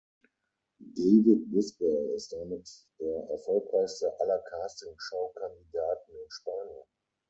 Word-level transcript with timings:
David 0.95 1.51
Bisbal 1.51 2.13
ist 2.15 2.33
damit 2.33 2.67
der 2.99 3.29
erfolgreichste 3.29 4.11
aller 4.19 4.39
Casting-Show-Kandidaten 4.39 6.11
in 6.25 6.31
Spanien. 6.31 6.85